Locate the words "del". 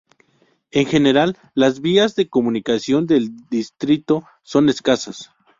3.05-3.29